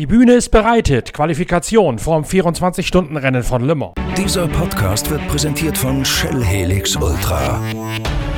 [0.00, 1.12] Die Bühne ist bereitet.
[1.12, 3.92] Qualifikation vorm 24-Stunden-Rennen von Le Mans.
[4.16, 7.60] Dieser Podcast wird präsentiert von Shell Helix Ultra.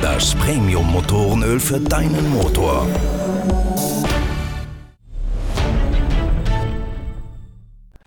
[0.01, 2.85] Das Premium-Motorenöl für deinen Motor.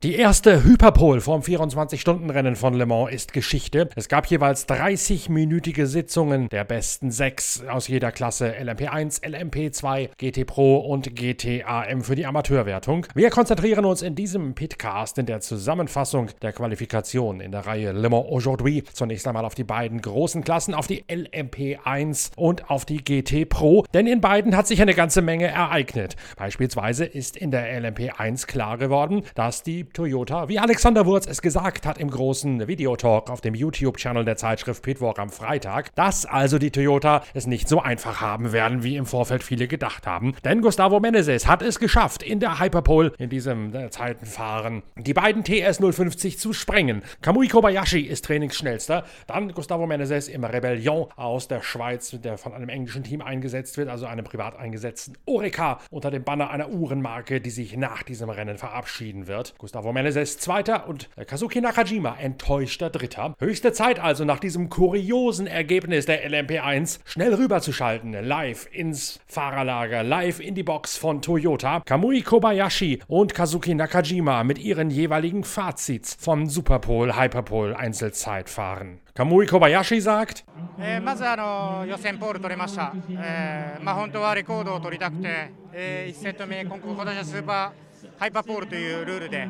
[0.02, 3.88] Die erste Hyperpol vom 24-Stunden-Rennen von Le Mans ist Geschichte.
[3.96, 10.77] Es gab jeweils 30-minütige Sitzungen der besten sechs aus jeder Klasse LMP1, LMP2, GT Pro
[10.80, 13.06] und GTAM für die Amateurwertung.
[13.14, 18.10] Wir konzentrieren uns in diesem Pitcast in der Zusammenfassung der Qualifikation in der Reihe Le
[18.10, 23.02] Mans Aujourd'hui zunächst einmal auf die beiden großen Klassen, auf die LMP1 und auf die
[23.02, 26.16] GT Pro, denn in beiden hat sich eine ganze Menge ereignet.
[26.36, 31.87] Beispielsweise ist in der LMP1 klar geworden, dass die Toyota, wie Alexander Wurz es gesagt
[31.87, 36.70] hat im großen Videotalk auf dem YouTube-Channel der Zeitschrift Pitwalk am Freitag, dass also die
[36.70, 40.34] Toyota es nicht so einfach haben werden, wie im Vorfeld viele gedacht haben.
[40.45, 45.45] Denn Gustavo Menezes hat es geschafft, in der Hyperpole, in diesem äh, Zeitenfahren, die beiden
[45.45, 47.03] TS 050 zu sprengen.
[47.23, 52.69] Kamui Kobayashi ist Trainingsschnellster, dann Gustavo Menezes im Rebellion aus der Schweiz, der von einem
[52.69, 57.50] englischen Team eingesetzt wird, also einem privat eingesetzten Oreca unter dem Banner einer Uhrenmarke, die
[57.50, 59.55] sich nach diesem Rennen verabschieden wird.
[59.59, 63.36] Gustavo Meneses Zweiter und Kazuki Nakajima enttäuschter Dritter.
[63.39, 70.39] Höchste Zeit also nach diesem kuriosen Ergebnis der LMP1 schnell rüberzuschalten, live ins Fahrerlager, live
[70.39, 71.81] in die Box von Toyota.
[71.86, 79.00] Kamui Kobayashi und Kazuki Nakajima mit ihren jeweiligen Fazits vom Superpole Hyperpole Einzelzeitfahren.
[79.14, 80.45] Kamui Kobayashi sagt,
[80.80, 87.84] えーまずあの予選ポール取れました、えーまあ、本当はレコードを取りたくて、え1セット目、今今年はスーパー
[88.17, 89.47] ハイパーポールというルールで、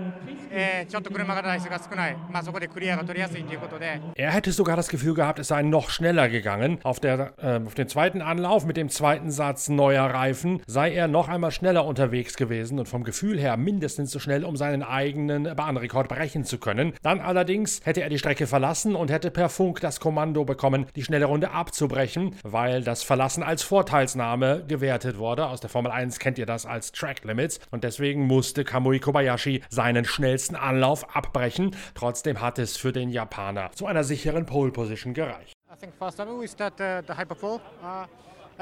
[0.49, 6.79] えーちょっと車が台数が少ない、まあ、そこでクリアが取りやすいということで、 Er hätte sogar das Gefühl gehabt, es sei noch schneller gegangen.
[6.83, 11.07] Auf, der, äh, auf dem zweiten Anlauf mit dem zweiten Satz neuer Reifen sei er
[11.07, 15.53] noch einmal schneller unterwegs gewesen und vom Gefühl her mindestens so schnell, um seinen eigenen
[15.55, 16.93] Bahnrekord brechen zu können.
[17.01, 21.03] Dann allerdings hätte er die Strecke verlassen und hätte per Funk das Kommando bekommen, die
[21.03, 25.47] schnelle Runde abzubrechen, weil das Verlassen als Vorteilsnahme gewertet wurde.
[25.47, 29.62] Aus der Formel 1 kennt ihr das als Track Limits und deswegen musste Kamui Kobayashi
[29.70, 31.74] seinen schnellsten Anlauf abbrechen.
[31.94, 35.54] Trotzdem hat es für den Japaner zu einer sicheren Pole Position gereicht.
[35.72, 37.60] I think first time we start uh, the hyper pole.
[37.82, 38.04] Uh,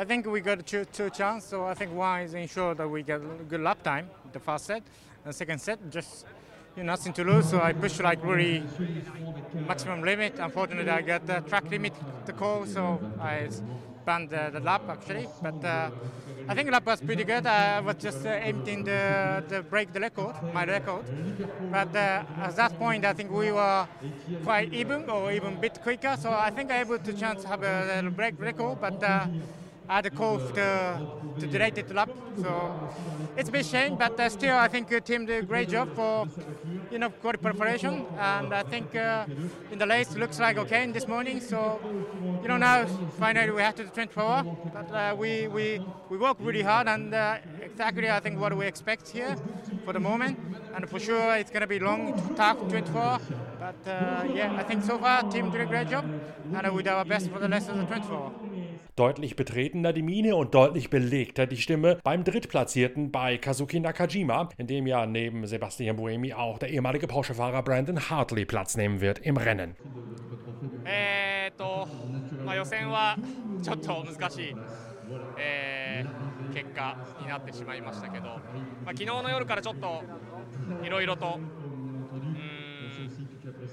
[0.00, 3.02] I think we got two, two chances, so I think one is ensure that we
[3.02, 4.82] get good lap time, the first set,
[5.24, 6.24] and second set just
[6.76, 7.50] you know, nothing to lose.
[7.50, 8.62] So I push like really
[9.66, 10.38] maximum limit.
[10.38, 11.94] Unfortunately, I got the track limit
[12.26, 13.48] to call, so I
[14.04, 15.28] banned the, the lap actually.
[15.42, 15.90] But uh,
[16.48, 17.46] I think lap was pretty good.
[17.46, 21.04] I was just uh, aiming to, to break the record, my record.
[21.70, 23.86] But uh, at that point, I think we were
[24.44, 26.16] quite even or even a bit quicker.
[26.20, 29.02] So I think I able to chance have a little break record, but.
[29.86, 31.00] Uh, I had a call to,
[31.40, 32.72] to delay the lap, so
[33.36, 35.94] it's a bit shame, but uh, still I think the team did a great job
[35.94, 36.26] for
[36.90, 39.26] you know good preparation, and I think uh,
[39.70, 41.40] in the race looks like okay in this morning.
[41.40, 41.80] So
[42.42, 42.86] you know now
[43.18, 47.12] finally we have to the 24 but uh, we we we work really hard, and
[47.12, 49.36] uh, exactly I think what we expect here
[49.84, 50.38] for the moment,
[50.74, 53.20] and for sure it's gonna be long, tough 24 hour.
[53.58, 56.04] But uh, yeah, I think so far team did a great job,
[56.54, 58.32] and we did our best for the rest of the 24 hour.
[58.96, 64.68] Deutlich betretener die Mine und deutlich belegter die Stimme beim Drittplatzierten bei Kazuki Nakajima, in
[64.68, 69.36] dem ja neben Sebastian Buemi auch der ehemalige Porsche-Fahrer Brandon Hartley Platz nehmen wird im
[69.36, 69.74] Rennen.
[70.86, 71.88] えーと
[72.44, 73.16] まあ、予選は
[73.62, 74.54] ちょっと難しい、
[75.38, 80.04] えー、結果になってしまいましたけど、まあ、昨日の夜からちょっと
[80.84, 81.40] いろいろと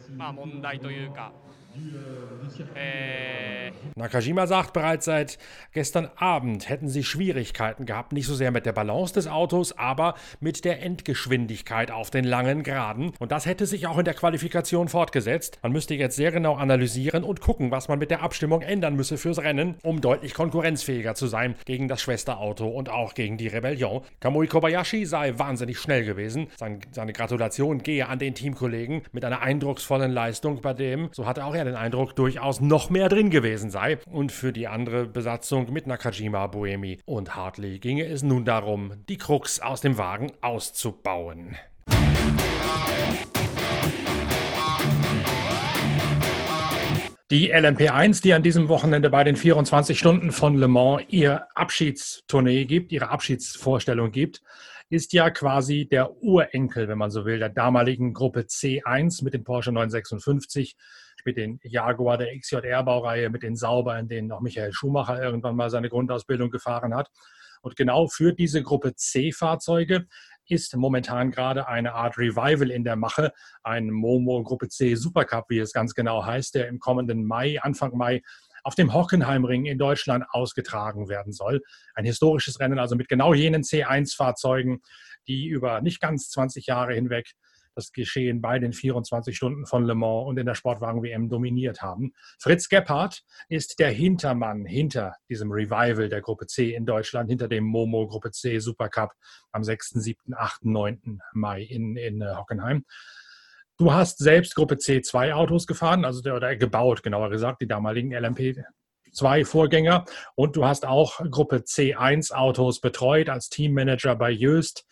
[0.10, 1.32] うん、まあ、問題というか、
[2.76, 3.52] えー
[3.96, 5.38] Nakajima sagt bereits seit
[5.74, 10.16] gestern Abend hätten sie Schwierigkeiten gehabt, nicht so sehr mit der Balance des Autos, aber
[10.40, 13.14] mit der Endgeschwindigkeit auf den langen Geraden.
[13.20, 15.60] Und das hätte sich auch in der Qualifikation fortgesetzt.
[15.62, 19.18] Man müsste jetzt sehr genau analysieren und gucken, was man mit der Abstimmung ändern müsse
[19.18, 24.02] fürs Rennen, um deutlich konkurrenzfähiger zu sein gegen das Schwesterauto und auch gegen die Rebellion.
[24.20, 26.48] Kamui Kobayashi sei wahnsinnig schnell gewesen.
[26.58, 31.46] Sein, seine Gratulation gehe an den Teamkollegen mit einer eindrucksvollen Leistung, bei dem, so hatte
[31.46, 34.00] auch er den Eindruck, durchaus noch mehr drin gewesen sei.
[34.10, 39.18] Und für die andere Besatzung mit Nakajima, Buemi und Hartley ginge es nun darum, die
[39.18, 41.56] Krux aus dem Wagen auszubauen.
[47.30, 52.66] Die LMP1, die an diesem Wochenende bei den 24 Stunden von Le Mans ihr Abschiedstournee
[52.66, 54.42] gibt, ihre Abschiedsvorstellung gibt,
[54.90, 59.46] ist ja quasi der Urenkel, wenn man so will, der damaligen Gruppe C1 mit dem
[59.46, 60.76] Porsche 956,
[61.26, 65.70] mit den Jaguar der XJR-Baureihe, mit den Sauber, in denen auch Michael Schumacher irgendwann mal
[65.70, 67.10] seine Grundausbildung gefahren hat.
[67.62, 70.08] Und genau für diese Gruppe C-Fahrzeuge
[70.48, 73.32] ist momentan gerade eine Art Revival in der Mache.
[73.64, 77.96] Ein Momo Gruppe C Supercup, wie es ganz genau heißt, der im kommenden Mai, Anfang
[77.96, 78.22] Mai,
[78.64, 81.62] auf dem Hockenheimring in Deutschland ausgetragen werden soll.
[81.96, 84.82] Ein historisches Rennen, also mit genau jenen C1-Fahrzeugen,
[85.28, 87.32] die über nicht ganz 20 Jahre hinweg
[87.76, 92.14] das Geschehen bei den 24 Stunden von Le Mans und in der Sportwagen-WM dominiert haben.
[92.40, 97.64] Fritz Gebhardt ist der Hintermann hinter diesem Revival der Gruppe C in Deutschland, hinter dem
[97.64, 99.12] Momo Gruppe C Supercup
[99.52, 101.20] am 6., 7., 8., 9.
[101.34, 102.86] Mai in, in äh, Hockenheim.
[103.78, 108.58] Du hast selbst Gruppe C2 Autos gefahren, also oder gebaut, genauer gesagt, die damaligen LMP
[109.12, 110.06] zwei Vorgänger.
[110.36, 114.86] Und du hast auch Gruppe C1 Autos betreut als Teammanager bei Jöst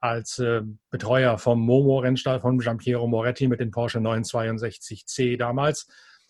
[0.00, 5.88] als äh, Betreuer vom Momo-Rennstall von Giampiero Moretti mit den Porsche 962C damals.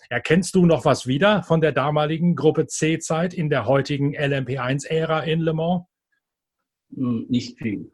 [0.08, 5.40] Erkennst du noch was wieder von der damaligen Gruppe C-Zeit in der heutigen LMP1-Ära in
[5.40, 5.84] Le Mans?
[6.94, 7.90] Hm, nicht viel.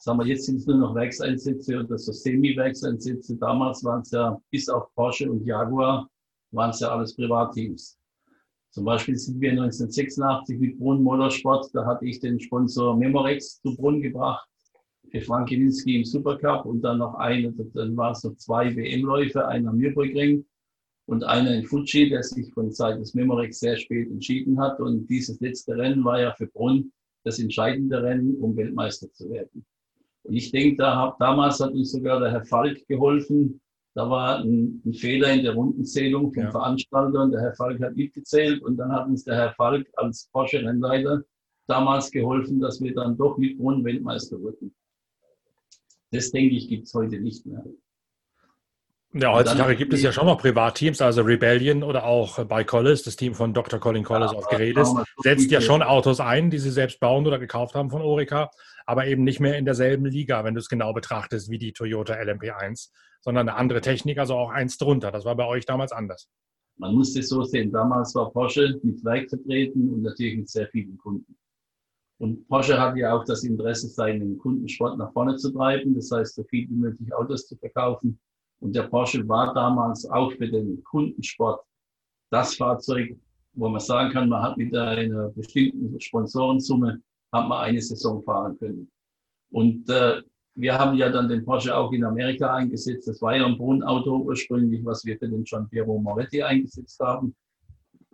[0.00, 3.36] Sagen wir, jetzt sind es nur noch Werkseinsätze oder so Semi-Werkseinsätze.
[3.36, 6.08] Damals waren es ja bis auf Porsche und Jaguar,
[6.52, 7.98] waren es ja alles Privatteams.
[8.70, 13.74] Zum Beispiel sind wir 1986 mit Brunn Motorsport, da hatte ich den Sponsor Memorex zu
[13.74, 14.46] Brunn gebracht,
[15.10, 19.46] für Frank Kininski im Supercup und dann noch eine, dann waren es noch zwei WM-Läufe,
[19.46, 20.44] einer am Nürburgring
[21.06, 24.78] und einer in Fuji, der sich von Seiten des Memorex sehr spät entschieden hat.
[24.78, 26.92] Und dieses letzte Rennen war ja für Brunn
[27.24, 29.64] das entscheidende Rennen, um Weltmeister zu werden.
[30.24, 33.60] Und ich denke, da, damals hat uns sogar der Herr Falk geholfen,
[33.98, 36.50] da war ein, ein, Fehler in der Rundenzählung vom ja.
[36.52, 40.28] Veranstalter und der Herr Falk hat mitgezählt und dann hat uns der Herr Falk als
[40.32, 41.24] Porsche-Rennleiter
[41.66, 44.72] damals geholfen, dass wir dann doch mit Grund Weltmeister wurden.
[46.12, 47.64] Das denke ich, gibt es heute nicht mehr.
[49.14, 53.16] Ja, heutzutage gibt es ja schon noch Privatteams, also Rebellion oder auch bei Collis, das
[53.16, 53.80] Team von Dr.
[53.80, 57.38] Colin Collis ja, auf Geredes, setzt ja schon Autos ein, die sie selbst bauen oder
[57.38, 58.50] gekauft haben von Orica,
[58.84, 62.14] aber eben nicht mehr in derselben Liga, wenn du es genau betrachtest, wie die Toyota
[62.14, 62.90] LMP1
[63.20, 65.10] sondern eine andere Technik, also auch eins drunter.
[65.10, 66.28] Das war bei euch damals anders.
[66.78, 67.72] Man muss es so sehen.
[67.72, 71.36] Damals war Porsche mit Werk vertreten und natürlich mit sehr vielen Kunden.
[72.20, 75.94] Und Porsche hat ja auch das Interesse, seinen Kundensport nach vorne zu treiben.
[75.94, 78.20] Das heißt, so viel wie möglich Autos zu verkaufen.
[78.60, 81.60] Und der Porsche war damals auch für den Kundensport
[82.30, 83.16] das Fahrzeug,
[83.54, 87.00] wo man sagen kann, man hat mit einer bestimmten Sponsorensumme
[87.32, 88.90] hat man eine Saison fahren können.
[89.50, 90.22] Und äh,
[90.54, 93.06] wir haben ja dann den Porsche auch in Amerika eingesetzt.
[93.06, 97.34] Das war ja ein Brunnenauto ursprünglich, was wir für den Giampiero Moretti eingesetzt haben.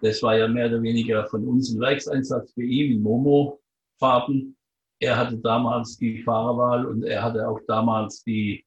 [0.02, 4.56] Das war ja mehr oder weniger von uns ein Werkseinsatz für ihn in Momo-Farben.
[5.00, 8.64] Er hatte damals die Fahrerwahl und er hatte auch damals die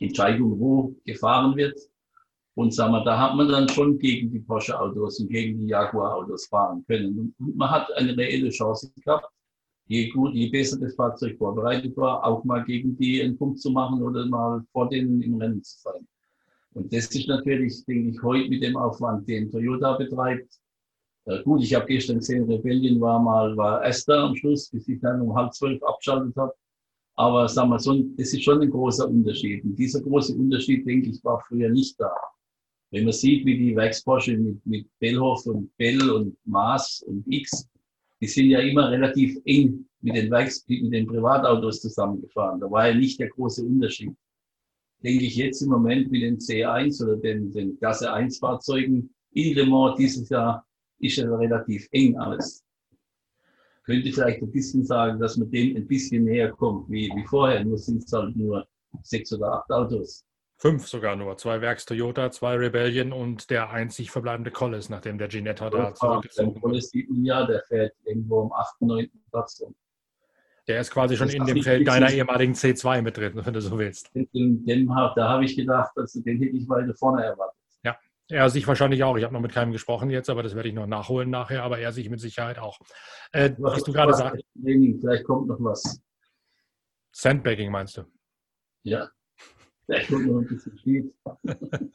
[0.00, 1.78] Entscheidung, wo gefahren wird.
[2.54, 6.46] Und sagen wir, da hat man dann schon gegen die Porsche-Autos und gegen die Jaguar-Autos
[6.46, 7.34] fahren können.
[7.38, 9.32] Und man hat eine reelle Chance gehabt
[9.92, 13.70] je gut, je besser das Fahrzeug vorbereitet war, auch mal gegen die einen Punkt zu
[13.70, 16.06] machen oder mal vor denen im Rennen zu sein.
[16.74, 20.50] Und das ist natürlich, denke ich, heute mit dem Aufwand, den Toyota betreibt.
[21.26, 25.00] Äh, gut, ich habe gestern gesehen, Rebellion war mal, war Esther am Schluss, bis ich
[25.00, 26.54] dann um halb zwölf abgeschaltet habe.
[27.14, 29.64] Aber sagen wir so, das ist schon ein großer Unterschied.
[29.64, 32.12] Und dieser große Unterschied, denke ich, war früher nicht da.
[32.90, 37.68] Wenn man sieht, wie die Werksporsche mit, mit Bellhoff und Bell und Maas und X
[38.22, 42.60] die sind ja immer relativ eng mit den, Werks mit den Privatautos zusammengefahren.
[42.60, 44.14] Da war ja nicht der große Unterschied.
[45.02, 49.56] Denke ich jetzt im Moment mit den C1 oder den, den Klasse 1 Fahrzeugen in
[49.56, 50.64] Le Mans dieses Jahr
[51.00, 52.62] ist ja relativ eng alles.
[53.84, 57.64] Könnte vielleicht ein bisschen sagen, dass man dem ein bisschen näher kommt wie, wie vorher.
[57.64, 58.66] Nur sind es halt nur
[59.02, 60.24] sechs oder acht Autos.
[60.58, 61.36] Fünf sogar nur.
[61.38, 66.50] Zwei Werks Toyota, zwei Rebellion und der einzig verbleibende Collis, nachdem der Ginetta da zurückgezogen
[66.50, 66.60] wurde.
[66.60, 69.10] Collis sieht man ja, der fährt irgendwo am 8., 9.
[69.30, 69.74] Platz rum.
[70.68, 73.76] Der ist quasi schon in dem Feld deiner ehemaligen C2 mit drin, wenn du so
[73.76, 74.14] willst.
[74.14, 77.58] Den, den, da habe ich gedacht, also den hätte ich weiter vorne erwartet.
[78.28, 79.16] Er sich wahrscheinlich auch.
[79.16, 81.78] Ich habe noch mit keinem gesprochen jetzt, aber das werde ich noch nachholen nachher, aber
[81.78, 82.78] er sich mit Sicherheit auch.
[83.32, 84.44] Äh, was du gerade sagst.
[84.62, 86.00] Vielleicht kommt noch was.
[87.12, 88.04] Sandbagging meinst du?
[88.84, 89.10] Ja.
[89.86, 91.14] Vielleicht kommt noch ein bisschen Speed.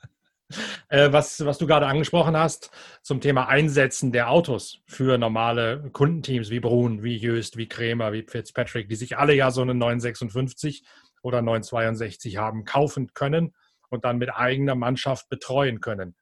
[0.87, 6.49] Äh, was, was du gerade angesprochen hast zum Thema Einsetzen der Autos für normale Kundenteams
[6.49, 10.85] wie Brun, wie Jöst, wie Krämer, wie Fitzpatrick, die sich alle ja so eine 956
[11.21, 13.53] oder 962 haben kaufen können
[13.89, 16.15] und dann mit eigener Mannschaft betreuen können.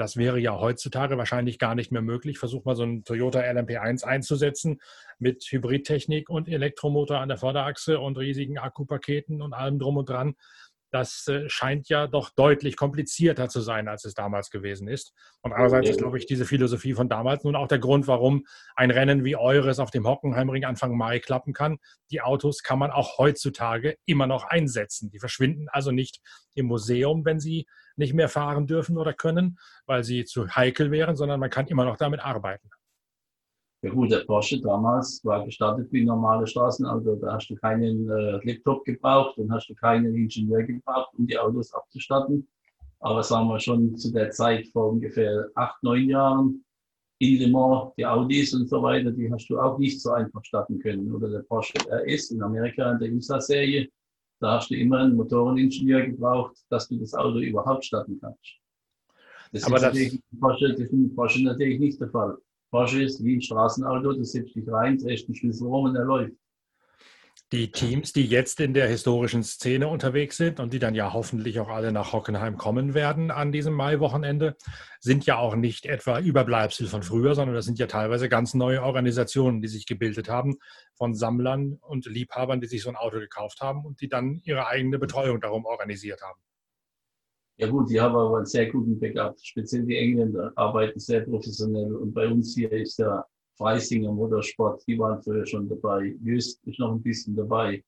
[0.00, 2.38] Das wäre ja heutzutage wahrscheinlich gar nicht mehr möglich.
[2.38, 4.80] Versuch mal so einen Toyota LMP1 einzusetzen
[5.18, 10.36] mit Hybridtechnik und Elektromotor an der Vorderachse und riesigen Akkupaketen und allem drum und dran
[10.90, 15.12] das äh, scheint ja doch deutlich komplizierter zu sein, als es damals gewesen ist.
[15.42, 18.44] Und andererseits ist, glaube ich, diese Philosophie von damals nun auch der Grund, warum
[18.74, 21.78] ein Rennen wie eures auf dem Hockenheimring Anfang Mai klappen kann.
[22.10, 25.10] Die Autos kann man auch heutzutage immer noch einsetzen.
[25.10, 26.20] Die verschwinden also nicht
[26.54, 27.66] im Museum, wenn sie
[27.96, 31.84] nicht mehr fahren dürfen oder können, weil sie zu heikel wären, sondern man kann immer
[31.84, 32.70] noch damit arbeiten.
[33.82, 37.16] Ja gut, der Porsche damals war gestartet wie ein normales Straßenauto.
[37.16, 41.38] Da hast du keinen äh, Laptop gebraucht und hast du keinen Ingenieur gebraucht, um die
[41.38, 42.46] Autos abzustatten.
[42.98, 46.62] Aber sagen wir schon zu der Zeit vor ungefähr acht, neun Jahren
[47.18, 50.44] in Le Mans, die Audis und so weiter, die hast du auch nicht so einfach
[50.44, 51.10] starten können.
[51.14, 53.88] Oder der Porsche RS in Amerika in der IMSA-Serie,
[54.40, 58.56] da hast du immer einen Motoreningenieur gebraucht, dass du das Auto überhaupt starten kannst.
[59.52, 62.36] Das Aber ist das- natürlich Porsche, das ist Porsche natürlich nicht der Fall.
[62.70, 66.04] Porsche ist wie ein Straßenauto, du setzt dich rein, drehst den Schlüssel rum und er
[66.04, 66.34] läuft.
[67.52, 71.58] Die Teams, die jetzt in der historischen Szene unterwegs sind und die dann ja hoffentlich
[71.58, 74.56] auch alle nach Hockenheim kommen werden an diesem Maiwochenende,
[75.00, 78.84] sind ja auch nicht etwa Überbleibsel von früher, sondern das sind ja teilweise ganz neue
[78.84, 80.58] Organisationen, die sich gebildet haben
[80.94, 84.68] von Sammlern und Liebhabern, die sich so ein Auto gekauft haben und die dann ihre
[84.68, 86.40] eigene Betreuung darum organisiert haben.
[87.60, 89.38] Ja gut, die haben aber einen sehr guten Backup.
[89.38, 91.94] Speziell die Engländer arbeiten sehr professionell.
[91.94, 93.26] Und bei uns hier ist der
[93.58, 96.16] Freisinger Motorsport, die waren früher schon dabei.
[96.22, 97.84] Just ist noch ein bisschen dabei,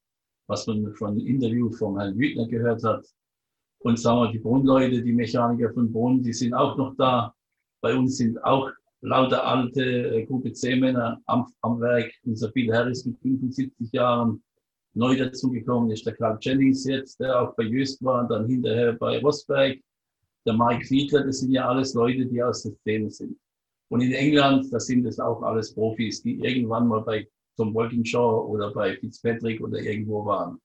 [0.46, 3.06] was man von Interview von Herrn Wütner gehört hat.
[3.78, 7.34] Und sagen wir, die Brunnleute, die Mechaniker von Brunn, die sind auch noch da.
[7.80, 12.12] Bei uns sind auch lauter alte äh, Gruppe C-Männer am, am Werk.
[12.24, 14.42] Unser Bill Harris mit 75 Jahren.
[14.94, 18.92] Neu dazugekommen ist der Carl Jennings jetzt, der auch bei Jöst war und dann hinterher
[18.92, 19.78] bei Rosberg.
[20.44, 23.38] Der Mike Fiedler, das sind ja alles Leute, die aus der Szene sind.
[23.88, 28.46] Und in England, da sind es auch alles Profis, die irgendwann mal bei Tom Walkinshaw
[28.46, 30.58] oder bei Fitzpatrick oder irgendwo waren.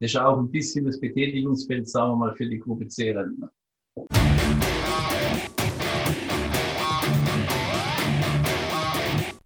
[0.00, 3.50] Das ist auch ein bisschen das Betätigungsfeld, sagen wir mal, für die Gruppe C-Rentner.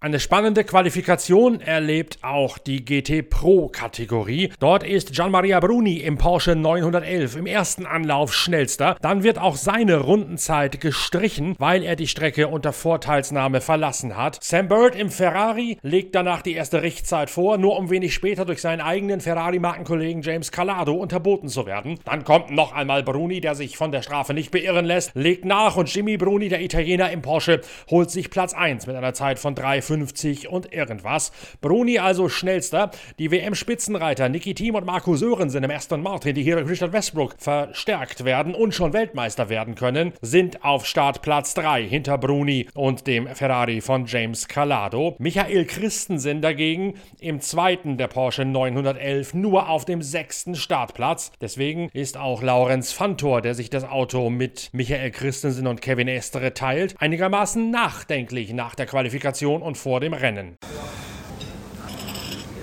[0.05, 4.53] Eine spannende Qualifikation erlebt auch die GT Pro Kategorie.
[4.61, 8.99] Dort ist Gianmaria Bruni im Porsche 911 im ersten Anlauf schnellster.
[9.01, 14.45] Dann wird auch seine Rundenzeit gestrichen, weil er die Strecke unter Vorteilsnahme verlassen hat.
[14.45, 18.61] Sam Bird im Ferrari legt danach die erste Richtzeit vor, nur um wenig später durch
[18.61, 21.99] seinen eigenen Ferrari-Markenkollegen James Calado unterboten zu werden.
[22.05, 25.77] Dann kommt noch einmal Bruni, der sich von der Strafe nicht beirren lässt, legt nach
[25.77, 29.55] und Jimmy Bruni, der Italiener im Porsche, holt sich Platz 1 mit einer Zeit von
[29.95, 31.33] 3,50 und irgendwas.
[31.61, 32.91] Bruni also schnellster.
[33.19, 37.35] Die WM-Spitzenreiter Niki Thiem und Marco Sörensen im Aston Martin, die hier durch Richard Westbrook
[37.39, 43.27] verstärkt werden und schon Weltmeister werden können, sind auf Startplatz 3 hinter Bruni und dem
[43.29, 45.17] Ferrari von James Calado.
[45.19, 51.33] Michael Christensen dagegen im zweiten der Porsche 911 nur auf dem sechsten Startplatz.
[51.41, 56.55] Deswegen ist auch Laurenz Fantor, der sich das Auto mit Michael Christensen und Kevin Estere
[56.55, 60.57] teilt, einigermaßen nachdenklich nach der Qualifikation und vor dem Rennen.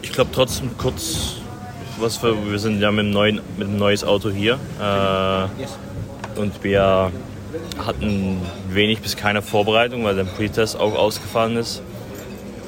[0.01, 1.35] Ich glaube trotzdem kurz,
[1.99, 7.11] was wir, wir sind ja mit einem, neuen, Auto hier äh, und wir
[7.77, 11.83] hatten wenig bis keine Vorbereitung, weil der Pretest auch ausgefallen ist.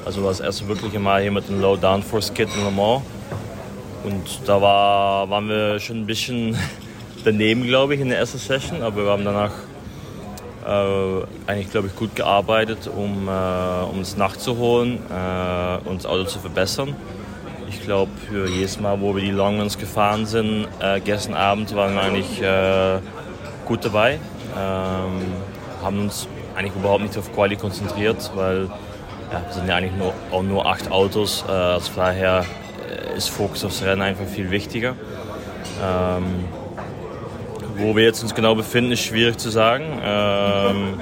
[0.04, 3.02] Also war das erste wirkliche Mal hier mit dem Low Downforce Kit in Le Mans
[4.04, 6.56] und da war, waren wir schon ein bisschen
[7.24, 9.50] daneben, glaube ich, in der ersten Session, aber wir haben danach
[10.64, 16.38] äh, eigentlich, glaube ich, gut gearbeitet, um, äh, es nachzuholen äh, und das Auto zu
[16.38, 16.94] verbessern.
[17.68, 21.94] Ich glaube, für jedes Mal, wo wir die Longruns gefahren sind, äh, gestern Abend waren
[21.94, 22.98] wir eigentlich äh,
[23.66, 24.18] gut dabei.
[24.56, 25.22] Ähm,
[25.82, 28.68] haben uns eigentlich überhaupt nicht auf Quali konzentriert, weil
[29.32, 31.44] ja, es sind ja eigentlich nur, auch nur acht Autos.
[31.48, 32.44] Äh, also daher
[33.16, 34.94] ist Fokus aufs Rennen einfach viel wichtiger.
[35.82, 36.44] Ähm,
[37.76, 39.84] wo wir jetzt uns genau befinden, ist schwierig zu sagen.
[40.02, 41.00] Ähm,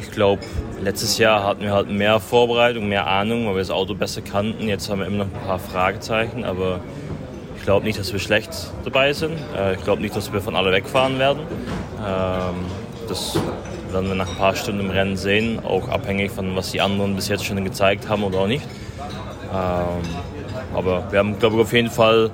[0.00, 0.42] ich glaube,
[0.82, 4.68] letztes Jahr hatten wir halt mehr Vorbereitung, mehr Ahnung, weil wir das Auto besser kannten.
[4.68, 6.80] Jetzt haben wir immer noch ein paar Fragezeichen, aber
[7.56, 8.50] ich glaube nicht, dass wir schlecht
[8.84, 9.36] dabei sind.
[9.56, 11.40] Äh, ich glaube nicht, dass wir von alle wegfahren werden.
[12.04, 12.54] Ähm,
[13.08, 13.38] das
[13.92, 17.14] werden wir nach ein paar Stunden im Rennen sehen, auch abhängig von was die anderen
[17.14, 18.66] bis jetzt schon gezeigt haben oder auch nicht.
[19.52, 20.02] Ähm,
[20.74, 22.30] aber wir haben, glaube ich, auf jeden Fall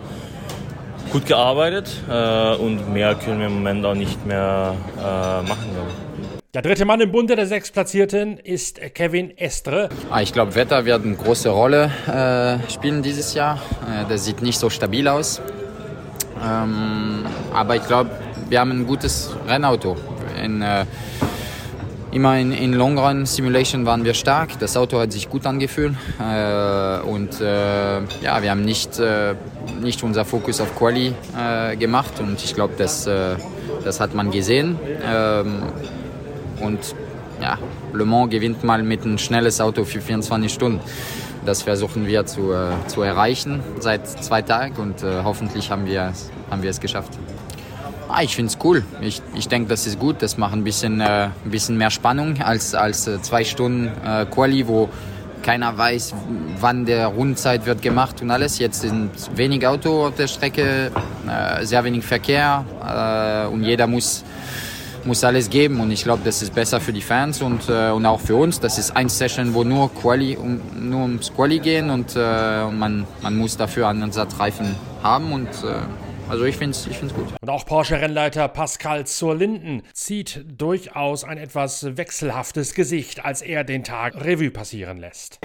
[1.12, 5.02] gut gearbeitet äh, und mehr können wir im Moment auch nicht mehr äh,
[5.46, 5.70] machen.
[5.74, 6.42] Glaube ich.
[6.54, 9.88] Der dritte Mann im Bunde der Sechstplatzierten ist Kevin Estre.
[10.10, 13.56] Ah, Ich glaube, Wetter wird eine große Rolle äh, spielen dieses Jahr.
[13.86, 15.40] Äh, das sieht nicht so stabil aus.
[16.44, 18.10] Ähm, aber ich glaube,
[18.48, 19.96] wir haben ein gutes Rennauto.
[20.42, 20.84] In, äh,
[22.10, 24.58] immer in, in Long Run Simulation waren wir stark.
[24.58, 29.34] Das Auto hat sich gut angefühlt äh, und äh, ja, wir haben nicht, äh,
[29.80, 33.36] nicht unser Fokus auf Quali äh, gemacht und ich glaube, das, äh,
[33.84, 34.78] das hat man gesehen.
[35.04, 35.62] Ähm,
[36.60, 36.94] und
[37.40, 37.58] ja,
[37.92, 40.80] Le Mans gewinnt mal mit einem schnelles Auto für 24 Stunden.
[41.44, 46.12] Das versuchen wir zu, äh, zu erreichen seit zwei Tagen und hoffentlich haben wir,
[46.50, 47.18] haben wir es geschafft.
[48.14, 48.84] Ah, ich finde es cool.
[49.00, 50.16] Ich, ich denke, das ist gut.
[50.20, 54.26] Das macht ein bisschen, äh, ein bisschen mehr Spannung als, als äh, zwei Stunden äh,
[54.26, 54.90] Quali, wo
[55.42, 56.14] keiner weiß,
[56.60, 58.58] wann der Rundzeit wird gemacht und alles.
[58.58, 60.90] Jetzt sind wenig Auto auf der Strecke,
[61.28, 64.24] äh, sehr wenig Verkehr äh, und jeder muss,
[65.04, 65.80] muss alles geben.
[65.80, 68.60] Und ich glaube, das ist besser für die Fans und, äh, und auch für uns.
[68.60, 73.06] Das ist ein Session, wo nur, Quali, um, nur ums Quali gehen und, äh, man,
[73.22, 75.82] man muss dafür einen Reifen haben und äh,
[76.32, 77.26] also ich finde es ich find's gut.
[77.42, 84.14] Und auch Porsche-Rennleiter Pascal Zurlinden zieht durchaus ein etwas wechselhaftes Gesicht, als er den Tag
[84.24, 85.40] Revue passieren lässt.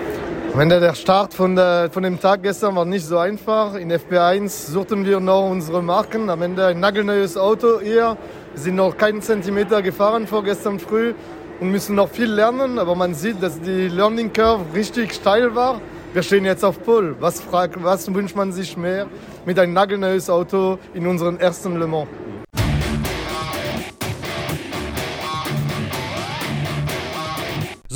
[0.54, 3.76] Wenn der Start von, der, von dem Tag gestern war nicht so einfach.
[3.76, 6.30] In FP1 suchten wir noch unsere Marken.
[6.30, 8.18] Am Ende ein nagelneues Auto hier.
[8.54, 11.14] Wir sind noch keinen Zentimeter gefahren vorgestern früh
[11.60, 12.80] und müssen noch viel lernen.
[12.80, 15.82] Aber man sieht, dass die Learning Curve richtig steil war.
[16.18, 17.16] Wir stehen jetzt auf Pole.
[17.20, 19.06] Was, was wünscht man sich mehr
[19.46, 22.08] mit einem nagelneues Auto in unserem ersten Le Mans?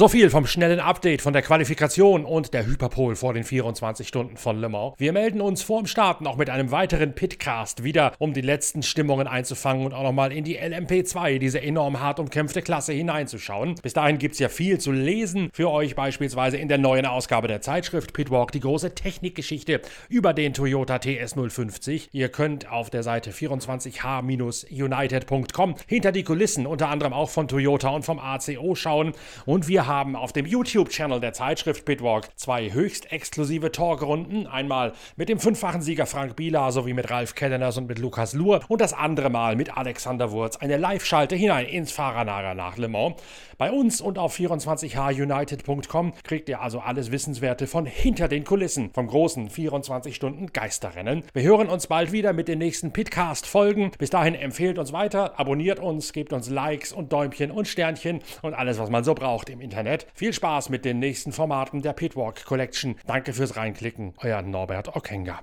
[0.02, 4.36] So viel vom schnellen Update von der Qualifikation und der Hyperpol vor den 24 Stunden
[4.36, 4.96] von Le Mans.
[4.98, 8.82] Wir melden uns vor dem Starten auch mit einem weiteren Pitcast wieder, um die letzten
[8.82, 13.76] Stimmungen einzufangen und auch nochmal in die LMP2, diese enorm hart umkämpfte Klasse, hineinzuschauen.
[13.84, 17.48] Bis dahin gibt es ja viel zu lesen für euch, beispielsweise in der neuen Ausgabe
[17.48, 22.08] der Zeitschrift Pitwalk, die große Technikgeschichte über den Toyota TS050.
[22.12, 28.04] Ihr könnt auf der Seite 24h-united.com hinter die Kulissen unter anderem auch von Toyota und
[28.04, 29.14] vom ACO schauen
[29.46, 34.48] und wir haben auf dem YouTube-Channel der Zeitschrift Pitwalk zwei höchst exklusive Talkrunden.
[34.48, 38.62] Einmal mit dem fünffachen Sieger Frank Bieler sowie mit Ralf Kelleners und mit Lukas Luhr
[38.70, 40.56] und das andere Mal mit Alexander Wurz.
[40.56, 43.16] Eine Live-Schalte hinein ins Fahrerlager nach Le Mans.
[43.58, 49.06] Bei uns und auf 24hunited.com kriegt ihr also alles Wissenswerte von hinter den Kulissen vom
[49.06, 51.24] großen 24 Stunden Geisterrennen.
[51.34, 53.92] Wir hören uns bald wieder mit den nächsten Pitcast-Folgen.
[54.00, 58.56] Bis dahin empfehlt uns weiter, abonniert uns, gebt uns Likes und Däumchen und Sternchen und
[58.56, 59.81] alles, was man so braucht im Internet.
[59.82, 60.06] Internet.
[60.14, 62.96] Viel Spaß mit den nächsten Formaten der Pitwalk Collection.
[63.08, 64.14] Danke fürs Reinklicken.
[64.22, 65.40] Euer Norbert Ockenger.